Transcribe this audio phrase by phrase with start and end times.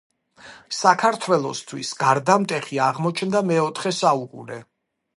[0.77, 4.63] საქართველოსთვის გარდამტეხი აღმოჩნდა მეოთხე საუკუნე